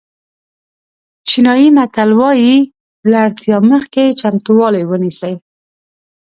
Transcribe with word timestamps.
چینایي 1.27 1.67
متل 1.77 2.09
وایي 2.19 2.55
له 3.09 3.17
اړتیا 3.25 3.57
مخکې 3.71 4.03
چمتووالی 4.19 4.83
ونیسئ. 4.85 5.33